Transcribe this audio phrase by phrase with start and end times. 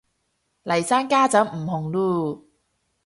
[0.63, 2.41] 嚟生家陣唔紅嚕